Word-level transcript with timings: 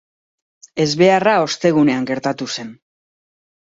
Ezbeharra 0.85 1.35
ostegunean 1.49 2.09
gertatu 2.13 2.49
zen. 2.59 2.77